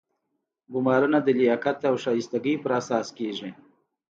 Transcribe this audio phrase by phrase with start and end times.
[0.73, 3.49] ګمارنه د لیاقت او شایستګۍ په اساس کیږي.